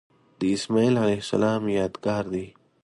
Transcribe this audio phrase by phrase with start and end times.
[0.39, 2.45] د اسمیل علیه السلام یادګار دی.